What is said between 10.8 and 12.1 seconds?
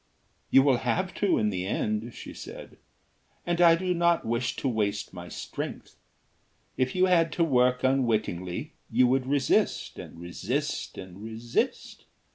and resist.